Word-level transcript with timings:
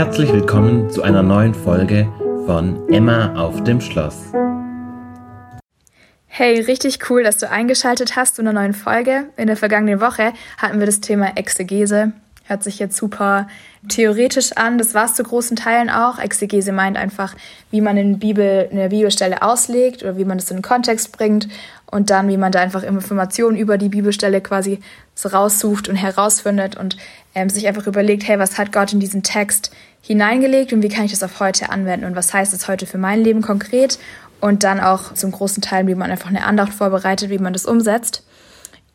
Herzlich 0.00 0.32
willkommen 0.32 0.88
zu 0.88 1.02
einer 1.02 1.22
neuen 1.22 1.52
Folge 1.52 2.10
von 2.46 2.88
Emma 2.88 3.34
auf 3.34 3.62
dem 3.64 3.82
Schloss. 3.82 4.32
Hey, 6.26 6.58
richtig 6.62 7.10
cool, 7.10 7.22
dass 7.22 7.36
du 7.36 7.50
eingeschaltet 7.50 8.16
hast 8.16 8.36
zu 8.36 8.40
einer 8.40 8.54
neuen 8.54 8.72
Folge. 8.72 9.26
In 9.36 9.48
der 9.48 9.58
vergangenen 9.58 10.00
Woche 10.00 10.32
hatten 10.56 10.78
wir 10.78 10.86
das 10.86 11.02
Thema 11.02 11.36
Exegese. 11.36 12.14
Hört 12.44 12.64
sich 12.64 12.78
jetzt 12.78 12.96
super 12.96 13.46
theoretisch 13.90 14.52
an. 14.52 14.78
Das 14.78 14.94
war 14.94 15.04
es 15.04 15.12
zu 15.12 15.22
großen 15.22 15.54
Teilen 15.54 15.90
auch. 15.90 16.18
Exegese 16.18 16.72
meint 16.72 16.96
einfach, 16.96 17.34
wie 17.70 17.82
man 17.82 17.98
in, 17.98 18.18
Bibel, 18.18 18.68
in 18.70 18.78
der 18.78 18.88
Bibelstelle 18.88 19.42
auslegt 19.42 20.02
oder 20.02 20.16
wie 20.16 20.24
man 20.24 20.38
das 20.38 20.50
in 20.50 20.56
den 20.56 20.62
Kontext 20.62 21.12
bringt 21.12 21.46
und 21.90 22.10
dann, 22.10 22.28
wie 22.28 22.36
man 22.36 22.52
da 22.52 22.60
einfach 22.60 22.82
Informationen 22.82 23.56
über 23.56 23.78
die 23.78 23.88
Bibelstelle 23.88 24.40
quasi 24.40 24.80
so 25.14 25.28
raussucht 25.28 25.88
und 25.88 25.96
herausfindet 25.96 26.76
und 26.76 26.96
ähm, 27.34 27.48
sich 27.48 27.66
einfach 27.66 27.86
überlegt, 27.86 28.26
hey, 28.26 28.38
was 28.38 28.58
hat 28.58 28.72
Gott 28.72 28.92
in 28.92 29.00
diesen 29.00 29.22
Text 29.22 29.70
hineingelegt 30.02 30.72
und 30.72 30.82
wie 30.82 30.88
kann 30.88 31.04
ich 31.04 31.10
das 31.10 31.22
auf 31.22 31.40
heute 31.40 31.70
anwenden 31.70 32.06
und 32.06 32.16
was 32.16 32.32
heißt 32.32 32.52
das 32.52 32.68
heute 32.68 32.86
für 32.86 32.98
mein 32.98 33.22
Leben 33.22 33.42
konkret 33.42 33.98
und 34.40 34.64
dann 34.64 34.80
auch 34.80 35.14
zum 35.14 35.32
großen 35.32 35.62
Teil, 35.62 35.86
wie 35.86 35.94
man 35.94 36.10
einfach 36.10 36.30
eine 36.30 36.44
Andacht 36.44 36.72
vorbereitet, 36.72 37.30
wie 37.30 37.38
man 37.38 37.52
das 37.52 37.66
umsetzt. 37.66 38.24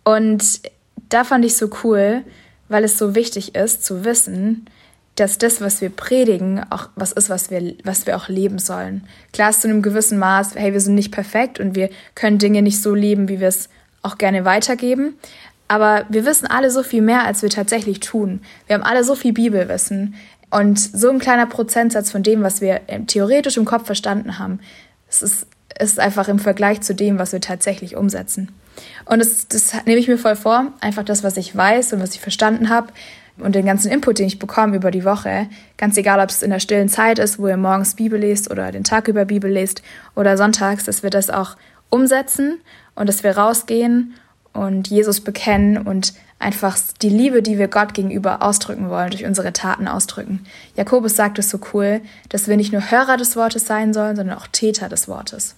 Und 0.03 0.61
da 1.09 1.23
fand 1.23 1.45
ich 1.45 1.55
so 1.57 1.69
cool, 1.83 2.23
weil 2.67 2.83
es 2.83 2.97
so 2.97 3.13
wichtig 3.13 3.55
ist 3.55 3.85
zu 3.85 4.03
wissen, 4.05 4.65
dass 5.15 5.37
das, 5.37 5.61
was 5.61 5.79
wir 5.81 5.89
predigen, 5.89 6.61
auch 6.69 6.89
was 6.95 7.13
ist, 7.13 7.29
was 7.29 7.49
wir, 7.49 7.75
was 7.83 8.05
wir 8.05 8.17
auch 8.17 8.27
leben 8.27 8.59
sollen. 8.59 9.07
Klar 9.31 9.49
ist 9.49 9.61
zu 9.61 9.69
einem 9.69 9.81
gewissen 9.81 10.19
Maß, 10.19 10.55
hey, 10.55 10.73
wir 10.73 10.81
sind 10.81 10.95
nicht 10.95 11.11
perfekt 11.11 11.59
und 11.59 11.75
wir 11.75 11.89
können 12.15 12.37
Dinge 12.37 12.61
nicht 12.61 12.81
so 12.81 12.93
leben, 12.93 13.29
wie 13.29 13.39
wir 13.39 13.47
es 13.47 13.69
auch 14.01 14.17
gerne 14.17 14.43
weitergeben. 14.43 15.17
Aber 15.67 16.05
wir 16.09 16.25
wissen 16.25 16.45
alle 16.47 16.69
so 16.69 16.83
viel 16.83 17.01
mehr, 17.01 17.23
als 17.23 17.41
wir 17.41 17.49
tatsächlich 17.49 18.01
tun. 18.01 18.41
Wir 18.67 18.75
haben 18.75 18.83
alle 18.83 19.03
so 19.03 19.15
viel 19.15 19.33
Bibelwissen 19.33 20.15
und 20.51 20.79
so 20.79 21.09
ein 21.09 21.19
kleiner 21.19 21.47
Prozentsatz 21.47 22.11
von 22.11 22.21
dem, 22.21 22.43
was 22.43 22.61
wir 22.61 22.81
theoretisch 23.07 23.57
im 23.57 23.65
Kopf 23.65 23.85
verstanden 23.85 24.37
haben, 24.37 24.59
es 25.09 25.21
ist, 25.21 25.47
ist 25.79 25.99
einfach 25.99 26.27
im 26.27 26.39
Vergleich 26.39 26.81
zu 26.81 26.93
dem, 26.93 27.19
was 27.19 27.31
wir 27.31 27.41
tatsächlich 27.41 27.95
umsetzen. 27.95 28.51
Und 29.05 29.19
das, 29.19 29.47
das 29.47 29.73
nehme 29.85 29.99
ich 29.99 30.07
mir 30.07 30.17
voll 30.17 30.35
vor, 30.35 30.73
einfach 30.81 31.03
das, 31.03 31.23
was 31.23 31.37
ich 31.37 31.55
weiß 31.55 31.93
und 31.93 32.01
was 32.01 32.13
ich 32.13 32.19
verstanden 32.19 32.69
habe 32.69 32.89
und 33.37 33.55
den 33.55 33.65
ganzen 33.65 33.91
Input, 33.91 34.19
den 34.19 34.27
ich 34.27 34.39
bekomme 34.39 34.75
über 34.75 34.91
die 34.91 35.03
Woche, 35.03 35.47
ganz 35.77 35.97
egal, 35.97 36.19
ob 36.19 36.29
es 36.29 36.41
in 36.41 36.51
der 36.51 36.59
stillen 36.59 36.89
Zeit 36.89 37.19
ist, 37.19 37.37
wo 37.39 37.47
ihr 37.47 37.57
morgens 37.57 37.95
Bibel 37.95 38.19
lest 38.19 38.49
oder 38.49 38.71
den 38.71 38.83
Tag 38.83 39.07
über 39.07 39.25
Bibel 39.25 39.51
lest 39.51 39.81
oder 40.15 40.37
sonntags, 40.37 40.85
dass 40.85 41.03
wir 41.03 41.09
das 41.09 41.29
auch 41.29 41.57
umsetzen 41.89 42.59
und 42.95 43.07
dass 43.09 43.23
wir 43.23 43.37
rausgehen 43.37 44.13
und 44.53 44.87
Jesus 44.87 45.21
bekennen 45.21 45.77
und 45.77 46.13
einfach 46.39 46.77
die 47.01 47.09
Liebe, 47.09 47.41
die 47.41 47.57
wir 47.57 47.67
Gott 47.67 47.93
gegenüber 47.93 48.41
ausdrücken 48.41 48.89
wollen, 48.89 49.11
durch 49.11 49.25
unsere 49.25 49.53
Taten 49.53 49.87
ausdrücken. 49.87 50.45
Jakobus 50.75 51.15
sagt 51.15 51.39
es 51.39 51.49
so 51.49 51.59
cool, 51.73 52.01
dass 52.29 52.47
wir 52.47 52.57
nicht 52.57 52.71
nur 52.71 52.89
Hörer 52.89 53.17
des 53.17 53.35
Wortes 53.35 53.65
sein 53.65 53.93
sollen, 53.93 54.15
sondern 54.15 54.37
auch 54.37 54.47
Täter 54.47 54.89
des 54.89 55.07
Wortes. 55.07 55.55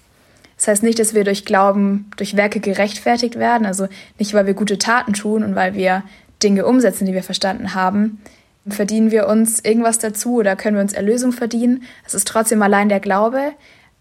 Das 0.55 0.67
heißt 0.67 0.83
nicht, 0.83 0.97
dass 0.97 1.13
wir 1.13 1.23
durch 1.23 1.45
Glauben, 1.45 2.09
durch 2.17 2.35
Werke 2.35 2.59
gerechtfertigt 2.59 3.35
werden, 3.37 3.67
also 3.67 3.87
nicht, 4.17 4.33
weil 4.33 4.47
wir 4.47 4.55
gute 4.55 4.79
Taten 4.79 5.13
tun 5.13 5.43
und 5.43 5.55
weil 5.55 5.75
wir 5.75 6.03
Dinge 6.43 6.65
umsetzen, 6.65 7.05
die 7.05 7.13
wir 7.13 7.23
verstanden 7.23 7.73
haben, 7.73 8.21
verdienen 8.67 9.11
wir 9.11 9.27
uns 9.27 9.59
irgendwas 9.59 9.99
dazu 9.99 10.35
oder 10.35 10.55
können 10.55 10.75
wir 10.75 10.81
uns 10.81 10.93
Erlösung 10.93 11.31
verdienen. 11.31 11.83
Es 12.05 12.13
ist 12.13 12.27
trotzdem 12.27 12.61
allein 12.61 12.89
der 12.89 12.99
Glaube, 12.99 13.53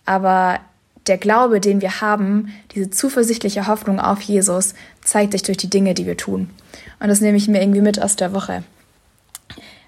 aber 0.05 0.61
der 1.07 1.19
Glaube, 1.19 1.61
den 1.61 1.81
wir 1.81 2.01
haben, 2.01 2.53
diese 2.75 2.91
zuversichtliche 2.91 3.67
Hoffnung 3.67 4.01
auf 4.01 4.21
Jesus, 4.21 4.75
zeigt 5.05 5.33
sich 5.33 5.43
durch 5.43 5.57
die 5.57 5.71
Dinge, 5.71 5.95
die 5.95 6.07
wir 6.07 6.17
tun. 6.17 6.51
Und 6.99 7.09
das 7.09 7.21
nehme 7.21 7.37
ich 7.37 7.49
mir 7.49 7.61
irgendwie 7.61 7.81
mit 7.81 8.03
aus 8.03 8.17
der 8.17 8.33
Woche. 8.33 8.65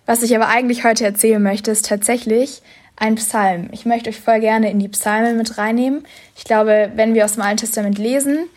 Was 0.06 0.22
ich 0.22 0.34
aber 0.34 0.48
eigentlich 0.48 0.84
heute 0.84 1.04
erzählen 1.04 1.42
möchte, 1.42 1.70
ist 1.70 1.86
tatsächlich 1.86 2.62
ein 2.96 3.16
Psalm. 3.16 3.68
Ich 3.72 3.84
möchte 3.84 4.10
euch 4.10 4.20
voll 4.20 4.40
gerne 4.40 4.70
in 4.70 4.78
die 4.78 4.88
Psalmen 4.88 5.36
mit 5.36 5.58
reinnehmen. 5.58 6.04
Ich 6.36 6.44
glaube, 6.44 6.90
wenn 6.94 7.14
wir 7.14 7.24
aus 7.24 7.34
dem 7.34 7.42
Alten 7.42 7.58
Testament 7.58 7.98
lesen, 7.98 8.48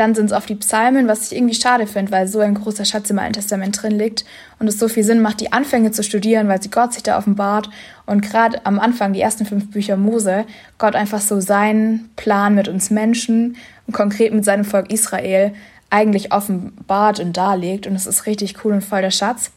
dann 0.00 0.14
sind 0.14 0.26
es 0.26 0.32
oft 0.32 0.48
die 0.48 0.54
Psalmen, 0.54 1.08
was 1.08 1.30
ich 1.30 1.36
irgendwie 1.36 1.54
schade 1.54 1.86
finde, 1.86 2.10
weil 2.10 2.26
so 2.26 2.40
ein 2.40 2.54
großer 2.54 2.86
Schatz 2.86 3.10
im 3.10 3.18
Alten 3.18 3.34
Testament 3.34 3.82
drin 3.82 3.98
liegt 3.98 4.24
und 4.58 4.66
es 4.66 4.78
so 4.78 4.88
viel 4.88 5.04
Sinn 5.04 5.20
macht, 5.20 5.40
die 5.40 5.52
Anfänge 5.52 5.90
zu 5.90 6.02
studieren, 6.02 6.48
weil 6.48 6.62
sie 6.62 6.70
Gott 6.70 6.94
sich 6.94 7.02
da 7.02 7.18
offenbart 7.18 7.68
und 8.06 8.22
gerade 8.22 8.64
am 8.64 8.80
Anfang, 8.80 9.12
die 9.12 9.20
ersten 9.20 9.44
fünf 9.44 9.70
Bücher 9.70 9.98
Mose, 9.98 10.46
Gott 10.78 10.94
einfach 10.94 11.20
so 11.20 11.40
seinen 11.40 12.08
Plan 12.16 12.54
mit 12.54 12.66
uns 12.66 12.90
Menschen 12.90 13.56
und 13.86 13.92
konkret 13.92 14.32
mit 14.32 14.42
seinem 14.42 14.64
Volk 14.64 14.90
Israel 14.90 15.52
eigentlich 15.90 16.32
offenbart 16.32 17.20
und 17.20 17.36
darlegt 17.36 17.86
und 17.86 17.94
es 17.94 18.06
ist 18.06 18.24
richtig 18.24 18.64
cool 18.64 18.72
und 18.72 18.82
voll 18.82 19.02
der 19.02 19.10
Schatz. 19.10 19.50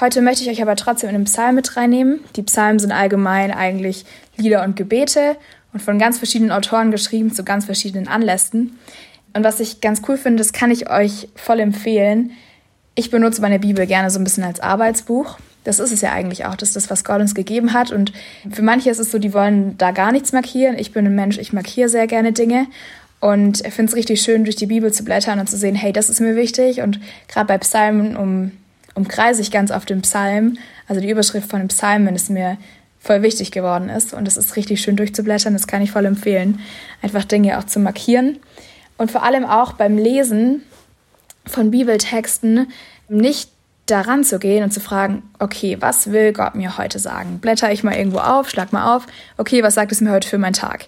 Heute 0.00 0.22
möchte 0.22 0.44
ich 0.44 0.48
euch 0.48 0.62
aber 0.62 0.76
trotzdem 0.76 1.10
in 1.10 1.14
den 1.14 1.24
Psalm 1.24 1.56
mit 1.56 1.76
reinnehmen. 1.76 2.20
Die 2.36 2.42
Psalmen 2.42 2.78
sind 2.78 2.90
allgemein 2.90 3.50
eigentlich 3.50 4.06
Lieder 4.36 4.64
und 4.64 4.76
Gebete 4.76 5.36
und 5.74 5.82
von 5.82 5.98
ganz 5.98 6.16
verschiedenen 6.16 6.52
Autoren 6.52 6.90
geschrieben 6.90 7.34
zu 7.34 7.44
ganz 7.44 7.66
verschiedenen 7.66 8.08
Anlässen. 8.08 8.78
Und 9.34 9.44
was 9.44 9.60
ich 9.60 9.80
ganz 9.80 10.02
cool 10.08 10.16
finde, 10.16 10.38
das 10.38 10.52
kann 10.52 10.70
ich 10.70 10.90
euch 10.90 11.28
voll 11.34 11.60
empfehlen. 11.60 12.30
Ich 12.94 13.10
benutze 13.10 13.42
meine 13.42 13.58
Bibel 13.58 13.86
gerne 13.86 14.10
so 14.10 14.18
ein 14.18 14.24
bisschen 14.24 14.44
als 14.44 14.60
Arbeitsbuch. 14.60 15.38
Das 15.64 15.80
ist 15.80 15.92
es 15.92 16.00
ja 16.00 16.12
eigentlich 16.12 16.44
auch. 16.44 16.54
Das 16.54 16.70
ist 16.70 16.76
das, 16.76 16.90
was 16.90 17.04
Gott 17.04 17.20
uns 17.20 17.34
gegeben 17.34 17.72
hat. 17.72 17.90
Und 17.90 18.12
für 18.50 18.62
manche 18.62 18.90
ist 18.90 19.00
es 19.00 19.10
so, 19.10 19.18
die 19.18 19.34
wollen 19.34 19.76
da 19.76 19.90
gar 19.90 20.12
nichts 20.12 20.32
markieren. 20.32 20.78
Ich 20.78 20.92
bin 20.92 21.06
ein 21.06 21.14
Mensch, 21.14 21.38
ich 21.38 21.52
markiere 21.52 21.88
sehr 21.88 22.06
gerne 22.06 22.32
Dinge. 22.32 22.66
Und 23.20 23.66
ich 23.66 23.72
finde 23.72 23.90
es 23.90 23.96
richtig 23.96 24.20
schön, 24.20 24.44
durch 24.44 24.56
die 24.56 24.66
Bibel 24.66 24.92
zu 24.92 25.02
blättern 25.02 25.40
und 25.40 25.48
zu 25.48 25.56
sehen, 25.56 25.74
hey, 25.74 25.92
das 25.92 26.10
ist 26.10 26.20
mir 26.20 26.36
wichtig. 26.36 26.82
Und 26.82 27.00
gerade 27.26 27.46
bei 27.46 27.58
Psalmen 27.58 28.16
um 28.16 28.52
umkreise 28.94 29.42
ich 29.42 29.50
ganz 29.50 29.70
oft 29.70 29.90
den 29.90 30.02
Psalm. 30.02 30.58
Also 30.86 31.00
die 31.00 31.10
Überschrift 31.10 31.50
von 31.50 31.60
dem 31.60 31.68
Psalm, 31.68 32.06
wenn 32.06 32.14
es 32.14 32.28
mir 32.28 32.58
voll 33.00 33.22
wichtig 33.22 33.50
geworden 33.50 33.88
ist. 33.88 34.14
Und 34.14 34.28
es 34.28 34.36
ist 34.36 34.56
richtig 34.56 34.80
schön 34.80 34.96
durchzublättern, 34.96 35.52
das 35.52 35.66
kann 35.66 35.82
ich 35.82 35.90
voll 35.90 36.06
empfehlen. 36.06 36.60
Einfach 37.02 37.24
Dinge 37.24 37.58
auch 37.58 37.64
zu 37.64 37.80
markieren. 37.80 38.38
Und 38.96 39.10
vor 39.10 39.22
allem 39.22 39.44
auch 39.44 39.72
beim 39.72 39.98
Lesen 39.98 40.62
von 41.46 41.70
Bibeltexten 41.70 42.68
nicht 43.08 43.50
daran 43.86 44.24
zu 44.24 44.38
gehen 44.38 44.64
und 44.64 44.72
zu 44.72 44.80
fragen, 44.80 45.22
okay, 45.38 45.76
was 45.80 46.10
will 46.10 46.32
Gott 46.32 46.54
mir 46.54 46.78
heute 46.78 46.98
sagen? 46.98 47.38
Blätter 47.38 47.70
ich 47.70 47.84
mal 47.84 47.94
irgendwo 47.94 48.18
auf, 48.18 48.48
schlag 48.48 48.72
mal 48.72 48.96
auf, 48.96 49.06
okay, 49.36 49.62
was 49.62 49.74
sagt 49.74 49.92
es 49.92 50.00
mir 50.00 50.10
heute 50.10 50.28
für 50.28 50.38
meinen 50.38 50.54
Tag? 50.54 50.86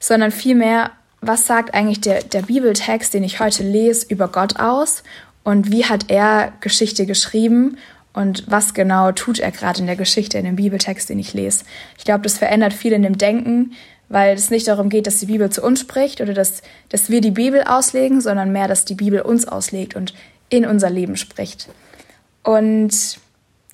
Sondern 0.00 0.30
vielmehr, 0.30 0.92
was 1.20 1.46
sagt 1.46 1.74
eigentlich 1.74 2.00
der, 2.00 2.22
der 2.22 2.42
Bibeltext, 2.42 3.12
den 3.12 3.24
ich 3.24 3.40
heute 3.40 3.64
lese, 3.64 4.06
über 4.08 4.28
Gott 4.28 4.58
aus 4.58 5.02
und 5.44 5.70
wie 5.70 5.84
hat 5.84 6.06
er 6.08 6.52
Geschichte 6.60 7.04
geschrieben 7.04 7.76
und 8.18 8.42
was 8.48 8.74
genau 8.74 9.12
tut 9.12 9.38
er 9.38 9.52
gerade 9.52 9.78
in 9.78 9.86
der 9.86 9.94
Geschichte, 9.94 10.38
in 10.38 10.44
dem 10.44 10.56
Bibeltext, 10.56 11.08
den 11.08 11.20
ich 11.20 11.34
lese. 11.34 11.64
Ich 11.98 12.04
glaube, 12.04 12.22
das 12.22 12.36
verändert 12.36 12.72
viel 12.72 12.92
in 12.92 13.04
dem 13.04 13.16
Denken, 13.16 13.74
weil 14.08 14.34
es 14.34 14.50
nicht 14.50 14.66
darum 14.66 14.88
geht, 14.88 15.06
dass 15.06 15.20
die 15.20 15.26
Bibel 15.26 15.50
zu 15.50 15.62
uns 15.62 15.78
spricht 15.78 16.20
oder 16.20 16.34
dass, 16.34 16.62
dass 16.88 17.10
wir 17.10 17.20
die 17.20 17.30
Bibel 17.30 17.62
auslegen, 17.62 18.20
sondern 18.20 18.50
mehr, 18.50 18.66
dass 18.66 18.84
die 18.84 18.96
Bibel 18.96 19.20
uns 19.20 19.46
auslegt 19.46 19.94
und 19.94 20.14
in 20.48 20.66
unser 20.66 20.90
Leben 20.90 21.16
spricht. 21.16 21.68
Und 22.42 23.20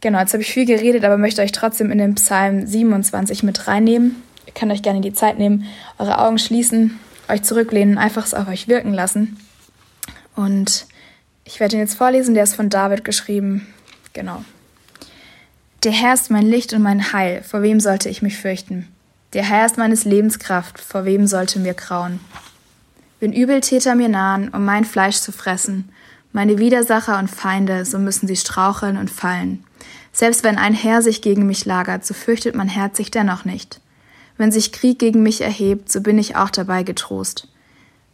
genau, 0.03 0.21
jetzt 0.21 0.35
habe 0.35 0.43
ich 0.43 0.53
viel 0.53 0.67
geredet, 0.67 1.07
aber 1.07 1.17
möchte 1.17 1.41
euch 1.41 1.53
trotzdem 1.53 1.91
in 1.91 1.97
den 1.97 2.15
Psalm 2.17 2.67
27 2.67 3.45
mit 3.45 3.67
reinnehmen. 3.67 4.23
Ihr 4.45 4.53
könnt 4.53 4.73
euch 4.73 4.83
gerne 4.83 5.01
die 5.01 5.15
Zeit 5.15 5.39
nehmen, 5.39 5.65
eure 5.99 6.19
Augen 6.19 6.39
schließen, 6.39 7.01
euch 7.31 7.45
zurücklehnen, 7.45 7.97
einfach 7.97 8.27
es 8.27 8.35
auf 8.35 8.49
euch 8.49 8.69
wirken 8.69 8.93
lassen. 8.93 9.39
Und 10.37 10.85
ich 11.47 11.61
werde 11.61 11.77
ihn 11.77 11.81
jetzt 11.81 11.95
vorlesen, 11.95 12.35
der 12.35 12.45
ist 12.45 12.55
von 12.55 12.69
David 12.69 13.07
geschrieben. 13.07 13.74
Genau. 14.15 14.43
Der 15.83 15.93
Herr 15.93 16.15
ist 16.15 16.31
mein 16.31 16.47
Licht 16.47 16.73
und 16.73 16.81
mein 16.81 17.13
Heil, 17.13 17.43
vor 17.43 17.61
wem 17.61 17.79
sollte 17.79 18.09
ich 18.09 18.23
mich 18.23 18.39
fürchten? 18.39 18.89
Der 19.35 19.43
Herr 19.43 19.67
ist 19.67 19.77
meines 19.77 20.05
Lebens 20.05 20.39
Kraft, 20.39 20.81
vor 20.81 21.05
wem 21.05 21.27
sollte 21.27 21.59
mir 21.59 21.75
grauen? 21.75 22.21
Wenn 23.21 23.33
Übeltäter 23.33 23.95
mir 23.95 24.09
nahen, 24.09 24.49
um 24.49 24.65
mein 24.65 24.85
Fleisch 24.85 25.19
zu 25.19 25.33
fressen, 25.33 25.91
meine 26.33 26.59
Widersacher 26.59 27.19
und 27.19 27.29
Feinde, 27.29 27.85
so 27.85 27.99
müssen 27.99 28.27
sie 28.27 28.37
straucheln 28.37 28.97
und 28.97 29.11
fallen. 29.11 29.65
Selbst 30.13 30.45
wenn 30.45 30.59
ein 30.59 30.75
Herr 30.75 31.03
sich 31.03 31.21
gegen 31.21 31.47
mich 31.47 31.65
lagert, 31.65 32.07
so 32.07 32.15
fürchtet 32.15 32.55
mein 32.55 32.69
Herz 32.69 32.97
sich 32.97 33.11
dennoch 33.11 33.45
nicht. 33.45 33.81
Wenn 34.37 34.53
sich 34.53 34.73
Krieg 34.73 34.99
gegen 34.99 35.23
mich 35.23 35.41
erhebt, 35.41 35.91
so 35.91 36.01
bin 36.01 36.19
ich 36.19 36.37
auch 36.37 36.51
dabei 36.51 36.83
getrost. 36.83 37.49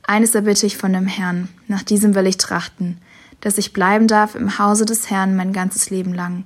Eines 0.03 0.35
erbitte 0.35 0.67
ich 0.67 0.77
von 0.77 0.93
dem 0.93 1.07
Herrn, 1.07 1.49
nach 1.69 1.83
diesem 1.83 2.15
will 2.15 2.27
ich 2.27 2.39
trachten, 2.39 2.99
dass 3.41 3.59
ich 3.59 3.73
bleiben 3.73 4.07
darf 4.07 4.35
im 4.35 4.59
Hause 4.59 4.85
des 4.85 5.11
Herrn 5.11 5.37
mein 5.37 5.53
ganzes 5.53 5.91
Leben 5.91 6.15
lang, 6.15 6.45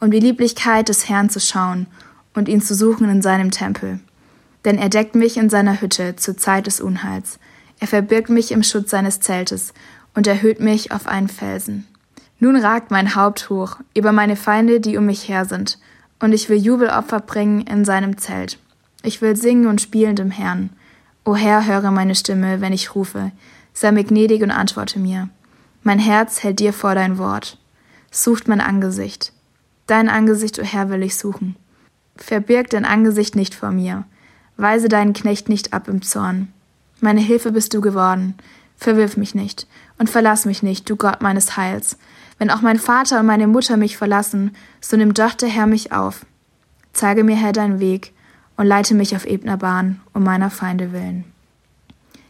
um 0.00 0.10
die 0.10 0.20
Lieblichkeit 0.20 0.88
des 0.88 1.08
Herrn 1.08 1.30
zu 1.30 1.40
schauen 1.40 1.86
und 2.34 2.48
ihn 2.48 2.60
zu 2.60 2.74
suchen 2.74 3.08
in 3.08 3.22
seinem 3.22 3.50
Tempel. 3.50 4.00
Denn 4.64 4.78
er 4.78 4.88
deckt 4.88 5.14
mich 5.14 5.36
in 5.36 5.48
seiner 5.48 5.80
Hütte 5.80 6.16
zur 6.16 6.36
Zeit 6.36 6.66
des 6.66 6.80
Unheils. 6.80 7.38
Er 7.78 7.86
verbirgt 7.86 8.30
mich 8.30 8.52
im 8.52 8.62
Schutz 8.62 8.90
seines 8.90 9.20
Zeltes 9.20 9.72
und 10.14 10.26
erhöht 10.26 10.60
mich 10.60 10.92
auf 10.92 11.06
einen 11.06 11.28
Felsen. 11.28 11.86
Nun 12.38 12.56
ragt 12.56 12.90
mein 12.90 13.14
Haupt 13.14 13.48
hoch 13.48 13.78
über 13.94 14.12
meine 14.12 14.36
Feinde, 14.36 14.80
die 14.80 14.96
um 14.96 15.06
mich 15.06 15.28
her 15.28 15.44
sind, 15.44 15.78
und 16.18 16.32
ich 16.32 16.48
will 16.48 16.58
Jubelopfer 16.58 17.20
bringen 17.20 17.62
in 17.62 17.84
seinem 17.84 18.18
Zelt. 18.18 18.58
Ich 19.02 19.22
will 19.22 19.36
singen 19.36 19.66
und 19.66 19.80
spielen 19.80 20.16
dem 20.16 20.30
Herrn. 20.30 20.70
O 21.24 21.34
Herr, 21.34 21.66
höre 21.66 21.90
meine 21.90 22.14
Stimme, 22.14 22.60
wenn 22.60 22.72
ich 22.72 22.94
rufe. 22.94 23.32
Sei 23.72 23.92
mir 23.92 24.04
gnädig 24.04 24.42
und 24.42 24.50
antworte 24.50 24.98
mir. 24.98 25.28
Mein 25.86 26.00
Herz 26.00 26.42
hält 26.42 26.58
dir 26.58 26.72
vor 26.72 26.96
dein 26.96 27.16
Wort. 27.16 27.58
Sucht 28.10 28.48
mein 28.48 28.60
Angesicht. 28.60 29.32
Dein 29.86 30.08
Angesicht, 30.08 30.58
o 30.58 30.62
oh 30.62 30.64
Herr, 30.64 30.90
will 30.90 31.04
ich 31.04 31.14
suchen. 31.14 31.54
Verbirg 32.16 32.70
dein 32.70 32.84
Angesicht 32.84 33.36
nicht 33.36 33.54
vor 33.54 33.70
mir. 33.70 34.02
Weise 34.56 34.88
deinen 34.88 35.12
Knecht 35.12 35.48
nicht 35.48 35.72
ab 35.72 35.86
im 35.86 36.02
Zorn. 36.02 36.48
Meine 37.00 37.20
Hilfe 37.20 37.52
bist 37.52 37.72
du 37.72 37.80
geworden. 37.80 38.34
Verwirf 38.76 39.16
mich 39.16 39.36
nicht 39.36 39.68
und 39.96 40.10
verlass 40.10 40.44
mich 40.44 40.60
nicht, 40.64 40.90
du 40.90 40.96
Gott 40.96 41.22
meines 41.22 41.56
Heils. 41.56 41.96
Wenn 42.36 42.50
auch 42.50 42.62
mein 42.62 42.80
Vater 42.80 43.20
und 43.20 43.26
meine 43.26 43.46
Mutter 43.46 43.76
mich 43.76 43.96
verlassen, 43.96 44.56
so 44.80 44.96
nimm 44.96 45.14
doch 45.14 45.34
der 45.34 45.50
Herr 45.50 45.68
mich 45.68 45.92
auf. 45.92 46.26
Zeige 46.94 47.22
mir, 47.22 47.36
Herr, 47.36 47.52
deinen 47.52 47.78
Weg 47.78 48.12
und 48.56 48.66
leite 48.66 48.96
mich 48.96 49.14
auf 49.14 49.24
ebner 49.24 49.56
Bahn 49.56 50.00
um 50.14 50.24
meiner 50.24 50.50
Feinde 50.50 50.92
willen. 50.92 51.35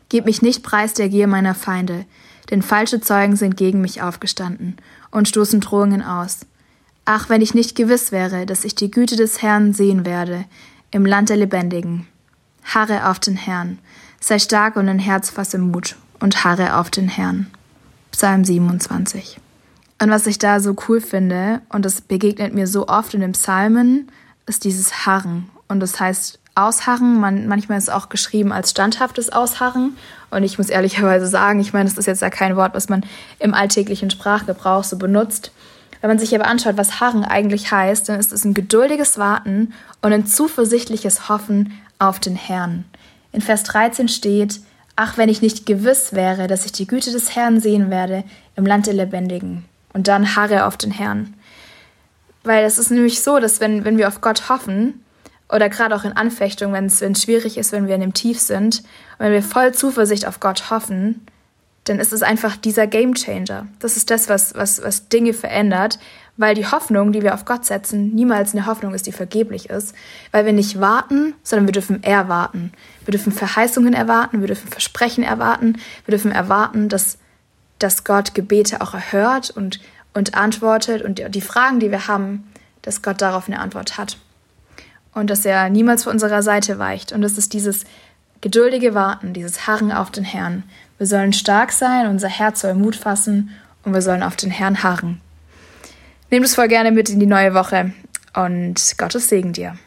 Gib 0.08 0.24
mich 0.24 0.42
nicht 0.42 0.62
preis 0.62 0.94
der 0.94 1.08
Gier 1.08 1.26
meiner 1.26 1.54
Feinde, 1.54 2.04
denn 2.50 2.62
falsche 2.62 3.00
Zeugen 3.00 3.36
sind 3.36 3.56
gegen 3.56 3.80
mich 3.80 4.02
aufgestanden 4.02 4.76
und 5.10 5.28
stoßen 5.28 5.60
Drohungen 5.60 6.02
aus. 6.02 6.40
Ach, 7.04 7.28
wenn 7.28 7.40
ich 7.40 7.54
nicht 7.54 7.74
gewiss 7.76 8.12
wäre, 8.12 8.46
dass 8.46 8.64
ich 8.64 8.74
die 8.74 8.90
Güte 8.90 9.16
des 9.16 9.42
Herrn 9.42 9.72
sehen 9.72 10.04
werde, 10.04 10.44
im 10.90 11.04
Land 11.04 11.28
der 11.28 11.36
Lebendigen. 11.36 12.06
Harre 12.64 13.08
auf 13.08 13.20
den 13.20 13.36
Herrn, 13.36 13.78
sei 14.20 14.38
stark 14.38 14.76
und 14.76 14.88
ein 14.88 14.98
Herz 14.98 15.30
fasse 15.30 15.58
Mut 15.58 15.96
und 16.20 16.44
harre 16.44 16.76
auf 16.76 16.90
den 16.90 17.08
Herrn. 17.08 17.46
Psalm 18.10 18.44
27. 18.44 19.38
Und 20.00 20.10
was 20.10 20.26
ich 20.26 20.38
da 20.38 20.60
so 20.60 20.76
cool 20.88 21.00
finde, 21.00 21.62
und 21.68 21.84
das 21.84 22.00
begegnet 22.00 22.54
mir 22.54 22.66
so 22.66 22.88
oft 22.88 23.14
in 23.14 23.20
den 23.20 23.32
Psalmen, 23.32 24.10
ist 24.46 24.64
dieses 24.64 25.06
Harren. 25.06 25.48
Und 25.68 25.80
das 25.80 25.98
heißt 26.00 26.38
Ausharren, 26.56 27.20
man, 27.20 27.46
manchmal 27.46 27.78
ist 27.78 27.84
es 27.84 27.90
auch 27.90 28.08
geschrieben 28.08 28.52
als 28.52 28.70
standhaftes 28.70 29.30
Ausharren. 29.30 29.96
Und 30.30 30.42
ich 30.42 30.58
muss 30.58 30.70
ehrlicherweise 30.70 31.26
sagen, 31.26 31.60
ich 31.60 31.72
meine, 31.72 31.88
das 31.88 31.98
ist 31.98 32.06
jetzt 32.06 32.22
ja 32.22 32.30
kein 32.30 32.56
Wort, 32.56 32.74
was 32.74 32.88
man 32.88 33.04
im 33.38 33.54
alltäglichen 33.54 34.10
Sprachgebrauch 34.10 34.82
so 34.82 34.96
benutzt. 34.96 35.52
Wenn 36.00 36.08
man 36.08 36.18
sich 36.18 36.34
aber 36.34 36.46
anschaut, 36.46 36.76
was 36.76 37.00
Harren 37.00 37.24
eigentlich 37.24 37.70
heißt, 37.70 38.08
dann 38.08 38.18
ist 38.18 38.32
es 38.32 38.44
ein 38.44 38.54
geduldiges 38.54 39.18
Warten 39.18 39.72
und 40.02 40.12
ein 40.12 40.26
zuversichtliches 40.26 41.28
Hoffen 41.28 41.72
auf 41.98 42.20
den 42.20 42.36
Herrn. 42.36 42.84
In 43.32 43.40
Vers 43.40 43.62
13 43.64 44.08
steht, 44.08 44.60
Ach, 44.98 45.18
wenn 45.18 45.28
ich 45.28 45.42
nicht 45.42 45.66
gewiss 45.66 46.14
wäre, 46.14 46.46
dass 46.46 46.64
ich 46.64 46.72
die 46.72 46.86
Güte 46.86 47.12
des 47.12 47.36
Herrn 47.36 47.60
sehen 47.60 47.90
werde 47.90 48.24
im 48.56 48.64
Land 48.64 48.86
der 48.86 48.94
Lebendigen. 48.94 49.66
Und 49.92 50.08
dann 50.08 50.36
harre 50.36 50.64
auf 50.64 50.78
den 50.78 50.90
Herrn. 50.90 51.34
Weil 52.44 52.64
es 52.64 52.78
ist 52.78 52.90
nämlich 52.90 53.22
so, 53.22 53.38
dass 53.38 53.60
wenn, 53.60 53.84
wenn 53.84 53.98
wir 53.98 54.08
auf 54.08 54.22
Gott 54.22 54.48
hoffen, 54.48 55.04
oder 55.48 55.68
gerade 55.68 55.94
auch 55.94 56.04
in 56.04 56.12
Anfechtungen, 56.12 56.74
wenn 56.74 56.86
es 56.86 57.22
schwierig 57.22 57.56
ist, 57.56 57.72
wenn 57.72 57.86
wir 57.86 57.94
in 57.94 58.00
dem 58.00 58.14
Tief 58.14 58.40
sind, 58.40 58.82
wenn 59.18 59.32
wir 59.32 59.42
voll 59.42 59.72
Zuversicht 59.72 60.26
auf 60.26 60.40
Gott 60.40 60.70
hoffen, 60.70 61.26
dann 61.88 62.00
ist 62.00 62.12
es 62.12 62.22
einfach 62.22 62.56
dieser 62.56 62.88
Game 62.88 63.14
Changer. 63.14 63.68
Das 63.78 63.96
ist 63.96 64.10
das, 64.10 64.28
was, 64.28 64.54
was, 64.56 64.82
was 64.82 65.08
Dinge 65.08 65.32
verändert, 65.32 66.00
weil 66.36 66.54
die 66.54 66.66
Hoffnung, 66.66 67.12
die 67.12 67.22
wir 67.22 67.32
auf 67.32 67.44
Gott 67.44 67.64
setzen, 67.64 68.14
niemals 68.14 68.54
eine 68.54 68.66
Hoffnung 68.66 68.92
ist, 68.92 69.06
die 69.06 69.12
vergeblich 69.12 69.70
ist, 69.70 69.94
weil 70.32 70.44
wir 70.44 70.52
nicht 70.52 70.80
warten, 70.80 71.34
sondern 71.44 71.66
wir 71.66 71.72
dürfen 71.72 72.02
erwarten. 72.02 72.72
Wir 73.04 73.12
dürfen 73.12 73.32
Verheißungen 73.32 73.94
erwarten, 73.94 74.40
wir 74.40 74.48
dürfen 74.48 74.68
Versprechen 74.68 75.22
erwarten, 75.22 75.78
wir 76.04 76.12
dürfen 76.12 76.32
erwarten, 76.32 76.88
dass, 76.88 77.18
dass 77.78 78.02
Gott 78.02 78.34
Gebete 78.34 78.80
auch 78.80 78.92
erhört 78.92 79.50
und, 79.50 79.80
und 80.12 80.34
antwortet 80.34 81.02
und 81.02 81.22
die 81.34 81.40
Fragen, 81.40 81.78
die 81.78 81.92
wir 81.92 82.08
haben, 82.08 82.52
dass 82.82 83.02
Gott 83.02 83.22
darauf 83.22 83.46
eine 83.46 83.60
Antwort 83.60 83.96
hat. 83.96 84.18
Und 85.16 85.30
dass 85.30 85.46
er 85.46 85.70
niemals 85.70 86.04
vor 86.04 86.12
unserer 86.12 86.42
Seite 86.42 86.78
weicht. 86.78 87.10
Und 87.10 87.22
es 87.22 87.38
ist 87.38 87.54
dieses 87.54 87.84
geduldige 88.42 88.92
Warten, 88.92 89.32
dieses 89.32 89.66
Harren 89.66 89.90
auf 89.90 90.10
den 90.10 90.24
Herrn. 90.24 90.62
Wir 90.98 91.06
sollen 91.06 91.32
stark 91.32 91.72
sein, 91.72 92.06
unser 92.06 92.28
Herz 92.28 92.60
soll 92.60 92.74
Mut 92.74 92.96
fassen 92.96 93.48
und 93.82 93.94
wir 93.94 94.02
sollen 94.02 94.22
auf 94.22 94.36
den 94.36 94.50
Herrn 94.50 94.82
harren. 94.82 95.22
Nehmt 96.30 96.44
es 96.44 96.54
voll 96.54 96.68
gerne 96.68 96.92
mit 96.92 97.08
in 97.08 97.18
die 97.18 97.24
neue 97.24 97.54
Woche 97.54 97.94
und 98.34 98.98
Gottes 98.98 99.30
Segen 99.30 99.54
dir. 99.54 99.78